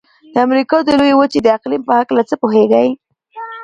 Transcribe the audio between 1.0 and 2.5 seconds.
وچې د اقلیم په هلکه څه